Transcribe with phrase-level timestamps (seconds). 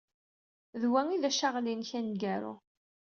[0.81, 2.53] D wa ay d acaɣli-nnek aneggaru.